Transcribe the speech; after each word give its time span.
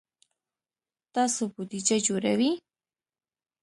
تاسو 1.15 1.41
بودیجه 1.53 1.97
جوړوئ؟ 2.07 2.49